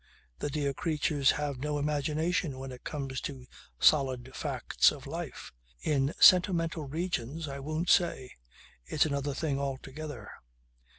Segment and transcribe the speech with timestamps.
[0.39, 3.45] The dear creatures have no imagination when it comes to
[3.79, 5.53] solid facts of life.
[5.83, 8.31] In sentimental regions I won't say.
[8.83, 10.31] It's another thing altogether.